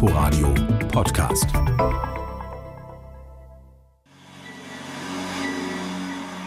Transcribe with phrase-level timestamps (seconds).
[0.00, 0.54] Inforadio
[0.92, 1.48] Podcast.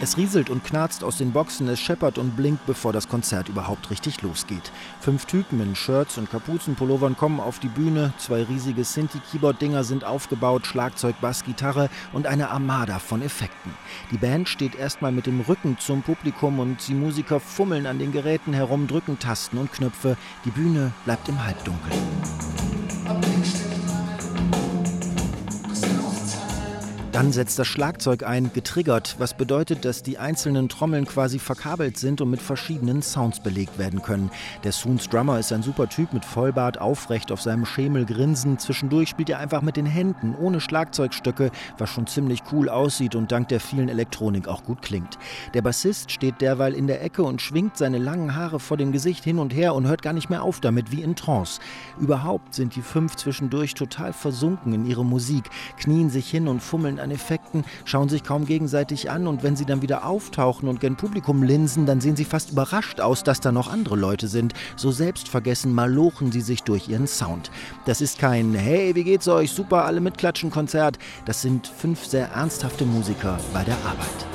[0.00, 3.90] Es rieselt und knarzt aus den Boxen, es scheppert und blinkt, bevor das Konzert überhaupt
[3.90, 4.72] richtig losgeht.
[5.02, 10.66] Fünf Typen in Shirts und Kapuzenpullovern kommen auf die Bühne, zwei riesige Sinti-Keyboard-Dinger sind aufgebaut,
[10.66, 13.74] Schlagzeug, Bass, Gitarre und eine Armada von Effekten.
[14.10, 18.12] Die Band steht erstmal mit dem Rücken zum Publikum und die Musiker fummeln an den
[18.12, 20.16] Geräten herum, drücken Tasten und Knöpfe.
[20.46, 21.92] Die Bühne bleibt im Halbdunkel.
[27.12, 32.22] Dann setzt das Schlagzeug ein, getriggert, was bedeutet, dass die einzelnen Trommeln quasi verkabelt sind
[32.22, 34.30] und mit verschiedenen Sounds belegt werden können.
[34.64, 38.58] Der Soons Drummer ist ein super Typ mit Vollbart, aufrecht auf seinem Schemel grinsen.
[38.58, 43.30] Zwischendurch spielt er einfach mit den Händen, ohne Schlagzeugstöcke, was schon ziemlich cool aussieht und
[43.30, 45.18] dank der vielen Elektronik auch gut klingt.
[45.52, 49.22] Der Bassist steht derweil in der Ecke und schwingt seine langen Haare vor dem Gesicht
[49.22, 51.60] hin und her und hört gar nicht mehr auf damit, wie in Trance.
[52.00, 57.01] Überhaupt sind die fünf zwischendurch total versunken in ihre Musik, knien sich hin und fummeln
[57.02, 60.96] an Effekten, schauen sich kaum gegenseitig an und wenn sie dann wieder auftauchen und gen
[60.96, 64.54] Publikum linsen, dann sehen sie fast überrascht aus, dass da noch andere Leute sind.
[64.76, 67.50] So selbstvergessen malochen sie sich durch ihren Sound.
[67.84, 69.50] Das ist kein Hey, wie geht's euch?
[69.50, 70.98] Super, alle mitklatschen Konzert.
[71.24, 74.31] Das sind fünf sehr ernsthafte Musiker bei der Arbeit.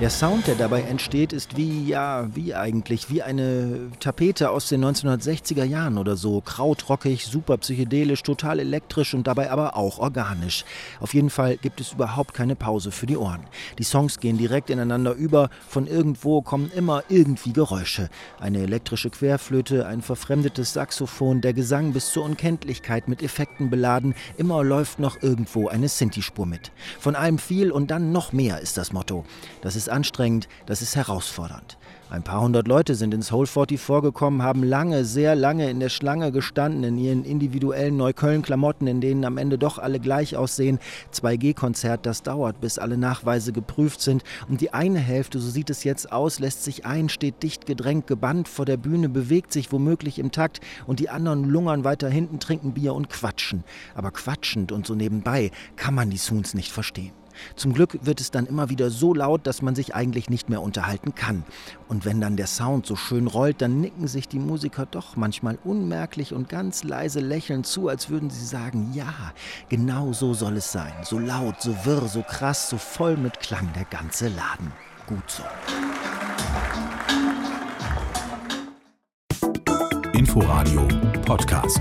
[0.00, 4.82] Der Sound, der dabei entsteht, ist wie, ja, wie eigentlich, wie eine Tapete aus den
[4.82, 6.40] 1960er Jahren oder so.
[6.40, 10.64] Krautrockig, super psychedelisch, total elektrisch und dabei aber auch organisch.
[11.00, 13.42] Auf jeden Fall gibt es überhaupt keine Pause für die Ohren.
[13.78, 18.08] Die Songs gehen direkt ineinander über, von irgendwo kommen immer irgendwie Geräusche.
[18.38, 24.64] Eine elektrische Querflöte, ein verfremdetes Saxophon, der Gesang bis zur Unkenntlichkeit mit Effekten beladen, immer
[24.64, 26.72] läuft noch irgendwo eine Sinti-Spur mit.
[26.98, 29.26] Von allem viel und dann noch mehr ist das Motto.
[29.60, 31.78] Das ist anstrengend, das ist herausfordernd.
[32.10, 35.90] Ein paar hundert Leute sind ins Whole 40 vorgekommen, haben lange, sehr lange in der
[35.90, 40.80] Schlange gestanden, in ihren individuellen Neukölln-Klamotten, in denen am Ende doch alle gleich aussehen.
[41.14, 44.24] 2G-Konzert, das dauert, bis alle Nachweise geprüft sind.
[44.48, 48.08] Und die eine Hälfte, so sieht es jetzt aus, lässt sich ein, steht dicht gedrängt,
[48.08, 50.58] gebannt vor der Bühne, bewegt sich womöglich im Takt
[50.88, 53.62] und die anderen lungern weiter hinten, trinken Bier und quatschen.
[53.94, 57.12] Aber quatschend und so nebenbei kann man die Soons nicht verstehen.
[57.56, 60.62] Zum Glück wird es dann immer wieder so laut, dass man sich eigentlich nicht mehr
[60.62, 61.44] unterhalten kann.
[61.88, 65.58] Und wenn dann der Sound so schön rollt, dann nicken sich die Musiker doch manchmal
[65.64, 69.32] unmerklich und ganz leise lächeln zu, als würden sie sagen, ja,
[69.68, 70.92] genau so soll es sein.
[71.02, 74.72] So laut, so wirr, so krass, so voll mit Klang der ganze Laden.
[75.06, 75.42] Gut so.
[80.12, 80.86] Inforadio
[81.24, 81.80] Podcast.